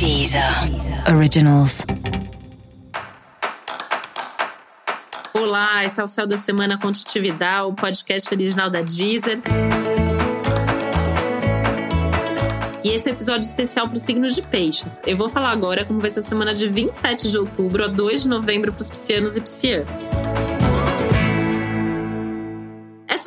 Deezer 0.00 0.42
Originals. 1.14 1.84
Olá, 5.34 5.84
esse 5.84 6.00
é 6.00 6.02
o 6.02 6.06
Céu 6.06 6.26
da 6.26 6.38
Semana 6.38 6.78
Contitividade, 6.78 7.66
o 7.66 7.74
podcast 7.74 8.32
original 8.32 8.70
da 8.70 8.80
Deezer. 8.80 9.40
E 12.82 12.88
esse 12.88 13.10
é 13.10 13.12
um 13.12 13.14
episódio 13.14 13.46
especial 13.46 13.88
para 13.88 13.96
os 13.98 14.02
signos 14.02 14.34
de 14.34 14.40
peixes. 14.40 15.02
Eu 15.06 15.18
vou 15.18 15.28
falar 15.28 15.50
agora 15.50 15.84
como 15.84 16.00
vai 16.00 16.08
ser 16.08 16.20
a 16.20 16.22
semana 16.22 16.54
de 16.54 16.66
27 16.66 17.30
de 17.30 17.36
outubro 17.36 17.84
a 17.84 17.86
2 17.86 18.22
de 18.22 18.28
novembro 18.30 18.72
para 18.72 18.80
os 18.80 18.88
piscianos 18.88 19.36
e 19.36 19.40
piscianas 19.42 20.10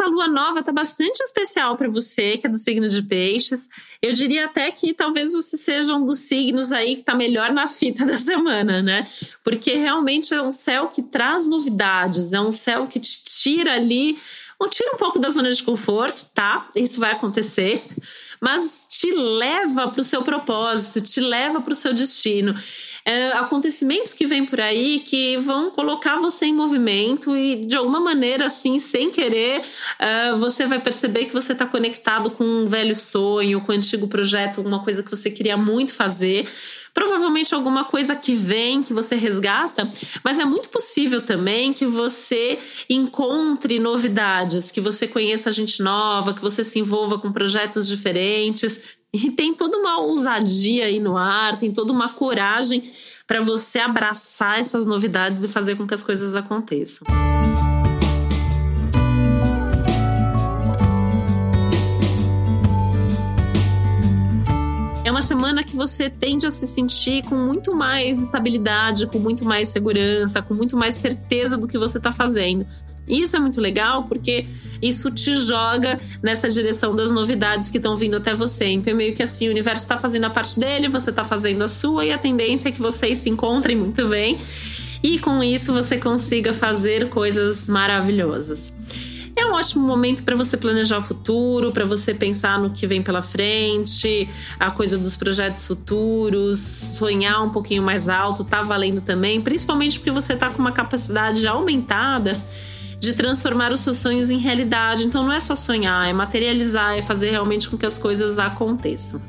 essa 0.04 0.08
lua 0.08 0.28
nova 0.28 0.62
tá 0.62 0.72
bastante 0.72 1.22
especial 1.22 1.78
para 1.78 1.88
você, 1.88 2.38
que 2.38 2.46
é 2.46 2.50
do 2.50 2.58
signo 2.58 2.90
de 2.90 3.02
peixes. 3.04 3.70
Eu 4.02 4.12
diria 4.12 4.46
até 4.46 4.70
que 4.70 4.94
talvez 4.94 5.32
você 5.32 5.56
seja 5.56 5.96
um 5.96 6.06
dos 6.06 6.20
signos 6.20 6.72
aí 6.72 6.98
que 6.98 7.04
tá 7.04 7.16
melhor 7.16 7.54
na 7.54 7.68
fita 7.68 8.04
da 8.06 8.18
semana, 8.18 8.82
né? 8.82 9.08
Porque 9.44 9.76
realmente 9.76 10.34
é 10.34 10.42
um 10.42 10.52
céu 10.52 10.88
que 10.88 11.02
traz 11.02 11.48
novidades, 11.48 12.34
é 12.34 12.42
um 12.42 12.52
céu 12.52 12.86
que 12.86 13.00
te 13.00 13.24
tira 13.24 13.74
ali, 13.74 14.18
ou 14.60 14.68
tira 14.68 14.92
um 14.94 14.98
pouco 14.98 15.20
da 15.20 15.30
zona 15.30 15.52
de 15.52 15.64
conforto, 15.64 16.26
tá? 16.34 16.68
Isso 16.76 17.00
vai 17.00 17.12
acontecer 17.12 17.84
mas 18.42 18.86
te 18.90 19.10
leva 19.10 19.88
para 19.88 20.02
o 20.02 20.04
seu 20.04 20.22
propósito, 20.22 21.00
te 21.00 21.22
leva 21.22 21.62
para 21.62 21.72
o 21.72 21.76
seu 21.76 21.94
destino 21.94 22.54
é, 23.06 23.34
acontecimentos 23.34 24.14
que 24.14 24.26
vêm 24.26 24.46
por 24.46 24.62
aí 24.62 25.00
que 25.00 25.38
vão 25.38 25.70
colocar 25.72 26.18
você 26.18 26.46
em 26.46 26.54
movimento 26.54 27.36
e 27.36 27.66
de 27.66 27.76
alguma 27.76 28.00
maneira, 28.00 28.46
assim, 28.46 28.80
sem 28.80 29.12
querer, 29.12 29.62
uh, 29.62 30.38
você 30.38 30.66
vai 30.66 30.80
perceber 30.80 31.26
que 31.26 31.34
você 31.34 31.52
está 31.52 31.66
conectado 31.66 32.32
com 32.32 32.44
um 32.44 32.66
velho 32.66 32.96
sonho, 32.96 33.60
com 33.62 33.74
um 33.74 33.76
antigo 33.76 34.08
projeto, 34.08 34.60
alguma 34.60 34.84
coisa 34.84 35.04
que 35.04 35.10
você 35.10 35.30
queria 35.30 35.58
muito 35.58 35.94
fazer 35.94 36.48
provavelmente 36.94 37.56
alguma 37.56 37.84
coisa 37.84 38.16
que 38.16 38.36
vem, 38.36 38.84
que 38.84 38.94
você 38.94 39.16
resgata, 39.16 39.90
mas 40.24 40.38
é 40.38 40.46
muito 40.46 40.70
possível 40.70 41.22
também 41.22 41.74
que 41.74 41.86
você 41.86 42.60
encontre 42.88 43.80
novidades, 43.80 44.70
que 44.70 44.80
você 44.80 45.08
conheça 45.08 45.52
gente 45.52 45.82
nova, 45.82 46.34
que 46.34 46.42
você 46.42 46.64
se 46.64 46.78
envolva 46.78 47.18
com 47.18 47.32
projetos 47.32 47.88
diferentes. 47.88 48.82
E 49.14 49.30
tem 49.30 49.54
toda 49.54 49.78
uma 49.78 50.00
ousadia 50.00 50.86
aí 50.86 51.00
no 51.00 51.16
ar, 51.16 51.56
tem 51.56 51.72
toda 51.72 51.94
uma 51.94 52.10
coragem 52.10 52.84
para 53.28 53.40
você 53.40 53.78
abraçar 53.78 54.60
essas 54.60 54.88
novidades 54.88 55.44
e 55.44 55.48
fazer 55.48 55.76
com 55.76 55.86
que 55.86 55.94
as 55.94 56.02
coisas 56.02 56.36
aconteçam. 56.36 57.06
É 65.06 65.12
uma 65.12 65.22
semana 65.22 65.64
que 65.64 65.76
você 65.76 66.10
tende 66.10 66.48
a 66.48 66.50
se 66.50 66.66
sentir 66.66 67.24
com 67.26 67.36
muito 67.36 67.76
mais 67.76 68.20
estabilidade, 68.20 69.06
com 69.06 69.20
muito 69.20 69.46
mais 69.46 69.68
segurança, 69.68 70.42
com 70.42 70.56
muito 70.56 70.76
mais 70.76 70.96
certeza 70.96 71.56
do 71.56 71.68
que 71.68 71.78
você 71.78 72.00
está 72.00 72.12
fazendo. 72.12 72.66
Isso 73.08 73.36
é 73.36 73.40
muito 73.40 73.60
legal 73.60 74.04
porque 74.04 74.46
isso 74.82 75.12
te 75.12 75.38
joga 75.40 76.00
nessa 76.22 76.50
direção 76.50 76.96
das 76.96 77.12
novidades 77.12 77.70
que 77.70 77.78
estão 77.78 77.96
vindo 77.96 78.18
até 78.18 78.34
você. 78.34 78.66
Então 78.66 78.92
é 78.92 78.96
meio 78.96 79.14
que 79.14 79.24
assim, 79.24 79.48
o 79.48 79.52
universo 79.52 79.84
está 79.84 79.98
fazendo 79.98 80.26
a 80.26 80.30
parte 80.30 80.60
dele, 80.60 80.88
você 80.88 81.10
está 81.10 81.24
fazendo 81.24 81.64
a 81.64 81.68
sua 81.68 82.06
e 82.06 82.12
a 82.12 82.18
tendência 82.18 82.70
é 82.70 82.72
que 82.72 82.82
vocês 82.82 83.20
se 83.20 83.30
encontrem 83.30 83.76
muito 83.76 84.08
bem 84.08 84.38
e 85.02 85.20
com 85.20 85.44
isso 85.44 85.74
você 85.74 85.98
consiga 85.98 86.54
fazer 86.54 87.10
coisas 87.10 87.68
maravilhosas. 87.68 88.74
É 89.36 89.46
um 89.46 89.54
ótimo 89.54 89.86
momento 89.86 90.24
para 90.24 90.36
você 90.36 90.56
planejar 90.56 91.00
o 91.00 91.02
futuro, 91.02 91.72
para 91.72 91.84
você 91.84 92.14
pensar 92.14 92.60
no 92.60 92.70
que 92.70 92.86
vem 92.86 93.02
pela 93.02 93.22
frente, 93.22 94.30
a 94.60 94.70
coisa 94.70 94.98
dos 94.98 95.16
projetos 95.16 95.66
futuros, 95.66 96.60
sonhar 96.60 97.44
um 97.44 97.50
pouquinho 97.50 97.82
mais 97.82 98.08
alto, 98.08 98.44
tá 98.44 98.62
valendo 98.62 99.02
também, 99.02 99.42
principalmente 99.42 99.98
porque 99.98 100.12
você 100.12 100.36
tá 100.36 100.52
com 100.52 100.60
uma 100.60 100.72
capacidade 100.72 101.48
aumentada 101.48 102.40
de 103.04 103.16
transformar 103.16 103.74
os 103.74 103.82
seus 103.82 103.98
sonhos 103.98 104.30
em 104.30 104.38
realidade. 104.38 105.04
Então 105.04 105.24
não 105.24 105.34
é 105.34 105.40
só 105.40 105.56
sonhar, 105.56 106.08
é 106.08 106.14
materializar, 106.14 106.98
é 106.98 107.02
fazer 107.02 107.32
realmente 107.32 107.70
com 107.70 107.78
que 107.78 107.86
as 107.86 107.98
coisas 107.98 108.40
aconteçam. 108.40 109.22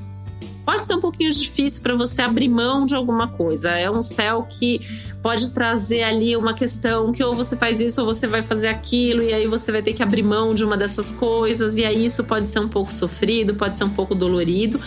Pode 0.65 0.87
ser 0.87 0.95
um 0.95 1.01
pouquinho 1.01 1.31
difícil 1.31 1.83
para 1.83 1.95
você 1.97 2.23
abrir 2.23 2.49
mão 2.49 2.87
de 2.87 2.95
alguma 2.95 3.27
coisa. 3.27 3.71
É 3.71 3.91
um 3.91 4.01
céu 4.01 4.47
que 4.49 4.81
pode 5.21 5.51
trazer 5.51 6.05
ali 6.05 6.37
uma 6.37 6.55
questão 6.55 7.11
que 7.11 7.23
ou 7.23 7.35
você 7.35 7.57
faz 7.57 7.81
isso 7.81 8.01
ou 8.01 8.07
você 8.07 8.29
vai 8.29 8.43
fazer 8.43 8.69
aquilo, 8.69 9.23
e 9.23 9.35
aí 9.35 9.47
você 9.47 9.73
vai 9.73 9.83
ter 9.83 9.93
que 9.93 10.03
abrir 10.03 10.23
mão 10.23 10.55
de 10.55 10.65
uma 10.65 10.77
dessas 10.77 11.13
coisas, 11.13 11.77
e 11.77 11.85
aí 11.85 12.07
isso 12.07 12.23
pode 12.23 12.49
ser 12.49 12.61
um 12.61 12.69
pouco 12.69 12.93
sofrido, 12.93 13.57
pode 13.57 13.77
ser 13.77 13.85
um 13.85 13.91
pouco 13.91 14.15
dolorido. 14.15 14.81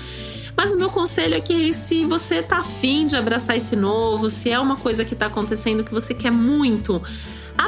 Mas 0.56 0.72
o 0.72 0.78
meu 0.78 0.90
conselho 0.90 1.35
é 1.35 1.41
que 1.41 1.73
se 1.73 2.06
você 2.06 2.41
tá 2.41 2.59
afim 2.59 3.06
de 3.06 3.16
abraçar 3.16 3.56
esse 3.57 3.75
novo, 3.75 4.29
se 4.29 4.50
é 4.50 4.57
uma 4.57 4.78
coisa 4.78 5.06
que 5.06 5.13
tá 5.13 5.28
acontecendo 5.28 5.84
que 5.84 5.94
você 5.94 6.16
quer 6.16 6.31
muito, 6.31 7.00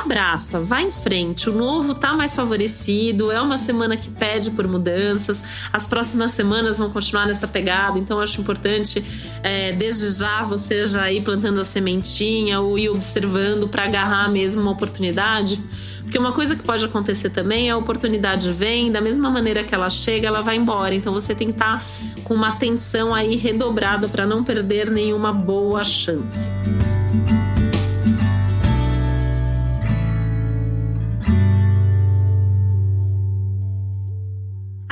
abraça, 0.01 0.59
vai 0.59 0.83
em 0.83 0.91
frente. 0.91 1.49
O 1.49 1.53
novo 1.53 1.93
tá 1.93 2.13
mais 2.13 2.33
favorecido, 2.33 3.31
é 3.31 3.41
uma 3.41 3.57
semana 3.57 3.95
que 3.95 4.09
pede 4.09 4.51
por 4.51 4.67
mudanças. 4.67 5.43
As 5.71 5.85
próximas 5.85 6.31
semanas 6.31 6.77
vão 6.77 6.89
continuar 6.89 7.25
nessa 7.25 7.47
pegada, 7.47 7.99
então 7.99 8.19
acho 8.19 8.41
importante 8.41 9.03
é, 9.43 9.71
desde 9.71 10.09
já 10.11 10.43
você 10.43 10.85
já 10.85 11.11
ir 11.11 11.21
plantando 11.21 11.59
a 11.59 11.63
sementinha 11.63 12.59
ou 12.59 12.77
ir 12.77 12.89
observando 12.89 13.67
para 13.67 13.85
agarrar 13.85 14.29
mesmo 14.29 14.61
uma 14.61 14.71
oportunidade. 14.71 15.61
Porque 16.01 16.17
uma 16.17 16.31
coisa 16.31 16.55
que 16.55 16.63
pode 16.63 16.83
acontecer 16.83 17.29
também 17.29 17.69
é 17.69 17.71
a 17.71 17.77
oportunidade 17.77 18.51
vem, 18.51 18.91
da 18.91 18.99
mesma 18.99 19.29
maneira 19.29 19.63
que 19.63 19.75
ela 19.75 19.91
chega, 19.91 20.27
ela 20.27 20.41
vai 20.41 20.55
embora. 20.55 20.95
Então 20.95 21.13
você 21.13 21.35
tem 21.35 21.49
que 21.49 21.53
estar 21.53 21.79
tá 21.79 21.85
com 22.23 22.33
uma 22.33 22.49
atenção 22.49 23.13
aí 23.13 23.35
redobrada 23.35 24.07
para 24.07 24.25
não 24.25 24.43
perder 24.43 24.89
nenhuma 24.89 25.31
boa 25.31 25.83
chance. 25.83 26.47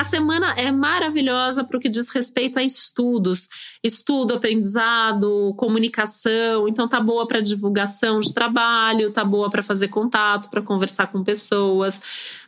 Semana 0.07 0.53
é 0.57 0.71
maravilhosa 0.71 1.63
para 1.63 1.77
o 1.77 1.79
que 1.79 1.89
diz 1.89 2.09
respeito 2.09 2.57
a 2.57 2.63
estudos, 2.63 3.49
estudo, 3.83 4.33
aprendizado, 4.33 5.53
comunicação. 5.57 6.67
Então 6.67 6.87
tá 6.87 6.99
boa 6.99 7.27
para 7.27 7.41
divulgação 7.41 8.19
de 8.19 8.33
trabalho, 8.33 9.11
tá 9.11 9.23
boa 9.23 9.49
para 9.49 9.61
fazer 9.61 9.89
contato, 9.89 10.49
para 10.49 10.61
conversar 10.61 11.07
com 11.07 11.23
pessoas, 11.23 12.01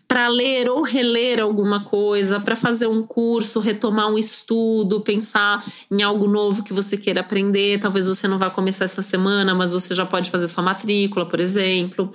para 0.08 0.28
ler 0.28 0.68
ou 0.70 0.82
reler 0.82 1.40
alguma 1.40 1.82
coisa, 1.82 2.40
para 2.40 2.56
fazer 2.56 2.88
um 2.88 3.04
curso, 3.04 3.60
retomar 3.60 4.08
um 4.10 4.18
estudo, 4.18 5.02
pensar 5.02 5.64
em 5.92 6.02
algo 6.02 6.28
novo 6.28 6.64
que 6.64 6.74
você 6.74 6.98
queira 6.98 7.22
aprender. 7.22 7.80
Talvez 7.80 8.08
você 8.08 8.28
não 8.28 8.40
vá 8.40 8.50
começar 8.50 8.86
essa 8.86 9.04
semana, 9.04 9.54
mas 9.54 9.72
você 9.72 9.94
já 9.94 10.08
pode 10.08 10.32
fazer 10.32 10.48
sua 10.48 10.64
matrícula, 10.64 11.28
por 11.28 11.40
exemplo. 11.40 12.10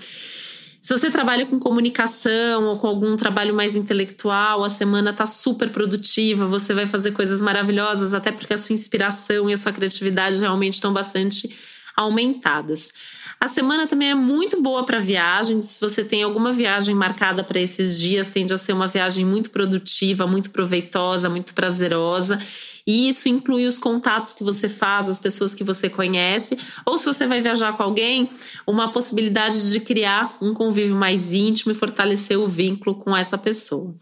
Se 0.84 0.92
você 0.92 1.10
trabalha 1.10 1.46
com 1.46 1.58
comunicação 1.58 2.66
ou 2.66 2.78
com 2.78 2.86
algum 2.86 3.16
trabalho 3.16 3.54
mais 3.54 3.74
intelectual, 3.74 4.62
a 4.62 4.68
semana 4.68 5.12
está 5.12 5.24
super 5.24 5.70
produtiva, 5.70 6.44
você 6.44 6.74
vai 6.74 6.84
fazer 6.84 7.12
coisas 7.12 7.40
maravilhosas, 7.40 8.12
até 8.12 8.30
porque 8.30 8.52
a 8.52 8.56
sua 8.58 8.74
inspiração 8.74 9.48
e 9.48 9.54
a 9.54 9.56
sua 9.56 9.72
criatividade 9.72 10.38
realmente 10.38 10.74
estão 10.74 10.92
bastante 10.92 11.56
aumentadas. 11.96 12.92
A 13.40 13.48
semana 13.48 13.86
também 13.86 14.10
é 14.10 14.14
muito 14.14 14.60
boa 14.60 14.84
para 14.84 14.98
viagens. 14.98 15.64
Se 15.64 15.80
você 15.80 16.04
tem 16.04 16.22
alguma 16.22 16.52
viagem 16.52 16.94
marcada 16.94 17.42
para 17.42 17.58
esses 17.58 17.98
dias, 17.98 18.28
tende 18.28 18.52
a 18.52 18.58
ser 18.58 18.74
uma 18.74 18.86
viagem 18.86 19.24
muito 19.24 19.48
produtiva, 19.48 20.26
muito 20.26 20.50
proveitosa, 20.50 21.30
muito 21.30 21.54
prazerosa. 21.54 22.38
E 22.86 23.08
isso 23.08 23.28
inclui 23.28 23.66
os 23.66 23.78
contatos 23.78 24.34
que 24.34 24.44
você 24.44 24.68
faz, 24.68 25.08
as 25.08 25.18
pessoas 25.18 25.54
que 25.54 25.64
você 25.64 25.88
conhece, 25.88 26.58
ou 26.84 26.98
se 26.98 27.06
você 27.06 27.26
vai 27.26 27.40
viajar 27.40 27.72
com 27.74 27.82
alguém, 27.82 28.28
uma 28.66 28.90
possibilidade 28.90 29.70
de 29.72 29.80
criar 29.80 30.30
um 30.42 30.52
convívio 30.52 30.94
mais 30.94 31.32
íntimo 31.32 31.72
e 31.72 31.74
fortalecer 31.74 32.38
o 32.38 32.46
vínculo 32.46 32.96
com 32.96 33.16
essa 33.16 33.38
pessoa. 33.38 33.94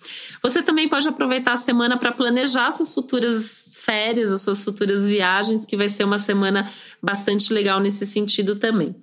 Você 0.42 0.62
também 0.62 0.88
pode 0.88 1.06
aproveitar 1.06 1.53
a 1.53 1.56
semana 1.56 1.97
para 1.97 2.10
planejar 2.10 2.72
suas 2.72 2.92
futuras 2.92 3.71
férias, 3.75 4.32
as 4.32 4.42
suas 4.42 4.65
futuras 4.65 5.06
viagens, 5.06 5.65
que 5.65 5.76
vai 5.76 5.88
ser 5.88 6.03
uma 6.03 6.19
semana 6.19 6.68
bastante 7.01 7.53
legal 7.53 7.78
nesse 7.78 8.04
sentido 8.04 8.56
também. 8.56 8.95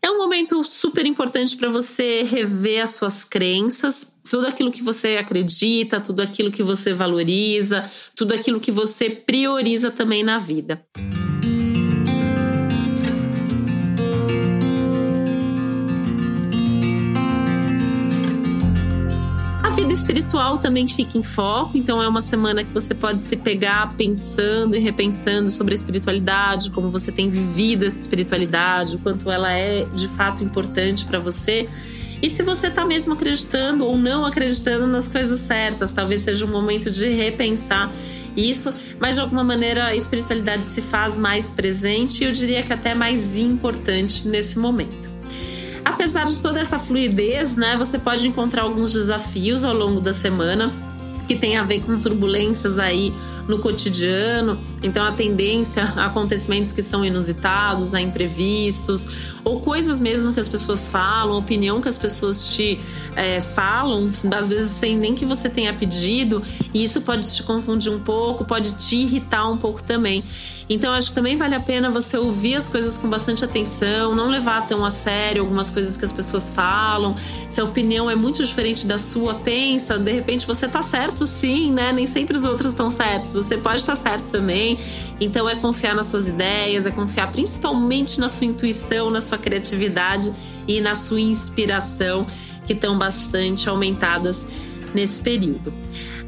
É 0.00 0.10
um 0.10 0.18
momento 0.18 0.62
super 0.62 1.04
importante 1.04 1.56
para 1.56 1.68
você 1.68 2.22
rever 2.22 2.82
as 2.82 2.90
suas 2.90 3.24
crenças, 3.24 4.18
tudo 4.30 4.46
aquilo 4.46 4.70
que 4.70 4.82
você 4.82 5.16
acredita, 5.16 6.00
tudo 6.00 6.20
aquilo 6.20 6.52
que 6.52 6.62
você 6.62 6.92
valoriza, 6.92 7.88
tudo 8.14 8.32
aquilo 8.32 8.60
que 8.60 8.70
você 8.70 9.10
prioriza 9.10 9.90
também 9.90 10.22
na 10.22 10.38
vida. 10.38 10.84
Espiritual 19.98 20.58
também 20.58 20.86
fica 20.86 21.18
em 21.18 21.22
foco, 21.22 21.76
então 21.76 22.02
é 22.02 22.08
uma 22.08 22.20
semana 22.20 22.64
que 22.64 22.70
você 22.72 22.94
pode 22.94 23.22
se 23.22 23.36
pegar 23.36 23.94
pensando 23.96 24.76
e 24.76 24.78
repensando 24.78 25.50
sobre 25.50 25.74
a 25.74 25.76
espiritualidade, 25.76 26.70
como 26.70 26.90
você 26.90 27.12
tem 27.12 27.28
vivido 27.28 27.84
essa 27.84 28.00
espiritualidade, 28.00 28.96
o 28.96 28.98
quanto 29.00 29.30
ela 29.30 29.52
é 29.52 29.84
de 29.94 30.08
fato 30.08 30.42
importante 30.42 31.04
para 31.04 31.18
você 31.18 31.68
e 32.20 32.28
se 32.28 32.42
você 32.42 32.66
está 32.66 32.84
mesmo 32.84 33.14
acreditando 33.14 33.84
ou 33.84 33.96
não 33.96 34.24
acreditando 34.24 34.86
nas 34.86 35.06
coisas 35.06 35.40
certas, 35.40 35.92
talvez 35.92 36.22
seja 36.22 36.44
um 36.44 36.48
momento 36.48 36.90
de 36.90 37.08
repensar 37.10 37.90
isso, 38.36 38.72
mas 38.98 39.16
de 39.16 39.20
alguma 39.20 39.44
maneira 39.44 39.86
a 39.86 39.94
espiritualidade 39.94 40.68
se 40.68 40.80
faz 40.80 41.16
mais 41.16 41.50
presente 41.50 42.22
e 42.22 42.26
eu 42.26 42.32
diria 42.32 42.62
que 42.62 42.72
até 42.72 42.94
mais 42.94 43.36
importante 43.36 44.26
nesse 44.26 44.58
momento. 44.58 45.07
Apesar 45.88 46.26
de 46.26 46.40
toda 46.40 46.60
essa 46.60 46.78
fluidez, 46.78 47.56
né, 47.56 47.76
você 47.76 47.98
pode 47.98 48.28
encontrar 48.28 48.62
alguns 48.62 48.92
desafios 48.92 49.64
ao 49.64 49.74
longo 49.74 50.00
da 50.00 50.12
semana 50.12 50.72
que 51.26 51.34
tem 51.34 51.56
a 51.56 51.62
ver 51.62 51.80
com 51.80 51.98
turbulências 51.98 52.78
aí 52.78 53.12
no 53.48 53.58
cotidiano. 53.58 54.58
Então, 54.82 55.04
a 55.04 55.12
tendência 55.12 55.82
a 55.96 56.06
acontecimentos 56.06 56.70
que 56.70 56.82
são 56.82 57.04
inusitados, 57.04 57.94
a 57.94 58.00
imprevistos, 58.00 59.08
ou 59.42 59.60
coisas 59.60 59.98
mesmo 59.98 60.34
que 60.34 60.38
as 60.38 60.46
pessoas 60.46 60.88
falam, 60.88 61.38
opinião 61.38 61.80
que 61.80 61.88
as 61.88 61.96
pessoas 61.96 62.54
te 62.54 62.78
é, 63.16 63.40
falam, 63.40 64.10
às 64.36 64.48
vezes 64.48 64.72
sem 64.72 64.96
nem 64.96 65.14
que 65.14 65.24
você 65.24 65.48
tenha 65.48 65.72
pedido, 65.72 66.42
e 66.74 66.84
isso 66.84 67.00
pode 67.00 67.34
te 67.34 67.42
confundir 67.42 67.90
um 67.90 68.00
pouco, 68.00 68.44
pode 68.44 68.76
te 68.76 68.96
irritar 68.96 69.50
um 69.50 69.56
pouco 69.56 69.82
também. 69.82 70.22
Então, 70.70 70.92
acho 70.92 71.08
que 71.08 71.14
também 71.14 71.34
vale 71.34 71.54
a 71.54 71.60
pena 71.60 71.88
você 71.88 72.18
ouvir 72.18 72.54
as 72.54 72.68
coisas 72.68 72.98
com 72.98 73.08
bastante 73.08 73.42
atenção, 73.42 74.14
não 74.14 74.28
levar 74.28 74.66
tão 74.66 74.84
a 74.84 74.90
sério 74.90 75.40
algumas 75.40 75.70
coisas 75.70 75.96
que 75.96 76.04
as 76.04 76.12
pessoas 76.12 76.50
falam. 76.50 77.16
Se 77.48 77.58
a 77.58 77.64
opinião 77.64 78.10
é 78.10 78.14
muito 78.14 78.44
diferente 78.44 78.86
da 78.86 78.98
sua, 78.98 79.34
pensa, 79.34 79.98
de 79.98 80.12
repente 80.12 80.46
você 80.46 80.68
tá 80.68 80.82
certo 80.82 81.26
sim, 81.26 81.72
né? 81.72 81.90
Nem 81.90 82.04
sempre 82.04 82.36
os 82.36 82.44
outros 82.44 82.72
estão 82.72 82.90
certos 82.90 83.37
você 83.42 83.56
pode 83.56 83.80
estar 83.80 83.96
certo 83.96 84.30
também. 84.30 84.78
Então 85.20 85.48
é 85.48 85.56
confiar 85.56 85.94
nas 85.94 86.06
suas 86.06 86.28
ideias, 86.28 86.86
é 86.86 86.90
confiar 86.90 87.30
principalmente 87.30 88.20
na 88.20 88.28
sua 88.28 88.46
intuição, 88.46 89.10
na 89.10 89.20
sua 89.20 89.38
criatividade 89.38 90.32
e 90.66 90.80
na 90.80 90.94
sua 90.94 91.20
inspiração, 91.20 92.26
que 92.66 92.72
estão 92.72 92.98
bastante 92.98 93.68
aumentadas 93.68 94.46
nesse 94.94 95.20
período. 95.20 95.72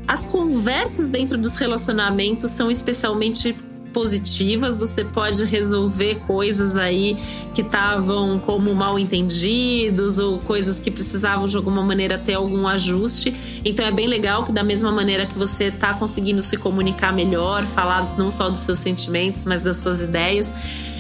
As 0.09 0.27
conversas 0.27 1.11
dentro 1.11 1.39
dos 1.39 1.57
relacionamentos 1.57 2.51
são 2.51 2.71
especialmente 2.71 3.55
positivas, 3.93 4.79
você 4.79 5.05
pode 5.05 5.45
resolver 5.45 6.17
coisas 6.27 6.77
aí 6.77 7.17
que 7.55 7.63
estavam 7.63 8.39
como 8.39 8.75
mal 8.75 8.99
entendidos 8.99 10.19
ou 10.19 10.39
coisas 10.39 10.79
que 10.79 10.91
precisavam 10.91 11.47
de 11.47 11.57
alguma 11.57 11.83
maneira 11.83 12.19
ter 12.19 12.35
algum 12.35 12.67
ajuste. 12.67 13.35
Então 13.65 13.85
é 13.85 13.91
bem 13.91 14.07
legal 14.07 14.45
que 14.45 14.53
da 14.53 14.63
mesma 14.63 14.93
maneira 14.93 15.27
que 15.27 15.37
você 15.37 15.65
está 15.65 15.95
conseguindo 15.95 16.43
se 16.43 16.57
comunicar 16.57 17.13
melhor, 17.13 17.67
falar 17.67 18.15
não 18.17 18.31
só 18.31 18.49
dos 18.49 18.61
seus 18.61 18.79
sentimentos, 18.79 19.45
mas 19.45 19.61
das 19.61 19.77
suas 19.77 20.01
ideias, 20.01 20.53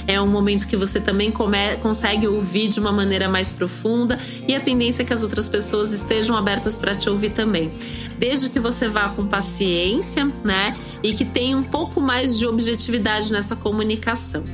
é 0.06 0.20
um 0.20 0.26
momento 0.26 0.66
que 0.66 0.76
você 0.76 1.00
também 1.00 1.30
come, 1.30 1.76
consegue 1.80 2.26
ouvir 2.26 2.68
de 2.68 2.80
uma 2.80 2.92
maneira 2.92 3.28
mais 3.28 3.50
profunda 3.50 4.18
e 4.46 4.54
a 4.54 4.60
tendência 4.60 5.02
é 5.02 5.04
que 5.04 5.12
as 5.12 5.22
outras 5.22 5.48
pessoas 5.48 5.92
estejam 5.92 6.36
abertas 6.36 6.78
para 6.78 6.94
te 6.94 7.08
ouvir 7.08 7.30
também. 7.30 7.70
Desde 8.18 8.50
que 8.50 8.60
você 8.60 8.88
vá 8.88 9.08
com 9.08 9.26
paciência, 9.26 10.30
né? 10.44 10.76
E 11.02 11.14
que 11.14 11.24
tenha 11.24 11.56
um 11.56 11.62
pouco 11.62 12.00
mais 12.00 12.38
de 12.38 12.46
objetividade 12.46 13.32
nessa 13.32 13.56
comunicação. 13.56 14.44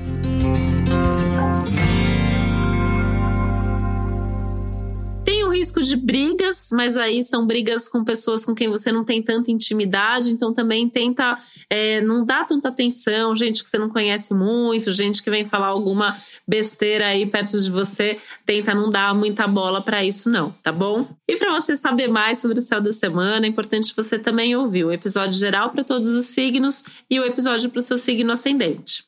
Risco 5.56 5.82
de 5.82 5.96
brigas, 5.96 6.68
mas 6.72 6.96
aí 6.96 7.22
são 7.22 7.46
brigas 7.46 7.88
com 7.88 8.04
pessoas 8.04 8.44
com 8.44 8.54
quem 8.54 8.68
você 8.68 8.92
não 8.92 9.04
tem 9.04 9.22
tanta 9.22 9.50
intimidade, 9.50 10.30
então 10.30 10.52
também 10.52 10.88
tenta 10.88 11.36
é, 11.70 12.00
não 12.02 12.24
dar 12.24 12.46
tanta 12.46 12.68
atenção, 12.68 13.34
gente 13.34 13.62
que 13.62 13.68
você 13.68 13.78
não 13.78 13.88
conhece 13.88 14.34
muito, 14.34 14.92
gente 14.92 15.22
que 15.22 15.30
vem 15.30 15.44
falar 15.44 15.68
alguma 15.68 16.16
besteira 16.46 17.06
aí 17.06 17.26
perto 17.26 17.58
de 17.58 17.70
você, 17.70 18.18
tenta 18.44 18.74
não 18.74 18.90
dar 18.90 19.14
muita 19.14 19.46
bola 19.46 19.80
para 19.82 20.04
isso 20.04 20.30
não, 20.30 20.50
tá 20.62 20.70
bom? 20.70 21.08
E 21.28 21.36
para 21.36 21.52
você 21.52 21.74
saber 21.74 22.08
mais 22.08 22.38
sobre 22.38 22.58
o 22.58 22.62
céu 22.62 22.80
da 22.80 22.92
semana, 22.92 23.46
é 23.46 23.48
importante 23.48 23.94
você 23.96 24.18
também 24.18 24.54
ouvir 24.54 24.84
o 24.84 24.92
episódio 24.92 25.38
geral 25.38 25.70
para 25.70 25.82
todos 25.82 26.10
os 26.10 26.26
signos 26.26 26.84
e 27.10 27.18
o 27.18 27.24
episódio 27.24 27.70
para 27.70 27.78
o 27.78 27.82
seu 27.82 27.96
signo 27.96 28.32
ascendente. 28.32 29.04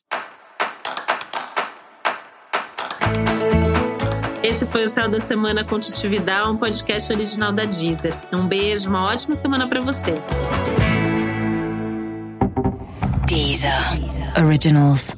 Esse 4.43 4.67
foi 4.67 4.85
o 4.85 4.89
Céu 4.89 5.09
da 5.09 5.19
Semana 5.19 5.65
com 5.65 5.81
Titividade, 5.81 6.49
um 6.49 6.57
podcast 6.57 7.13
original 7.13 7.53
da 7.53 7.65
Deezer. 7.65 8.15
Um 8.33 8.47
beijo, 8.47 8.89
uma 8.89 9.05
ótima 9.05 9.35
semana 9.35 9.67
para 9.67 9.81
você. 9.81 10.15
Deezer. 13.27 13.73
Originals. 14.41 15.15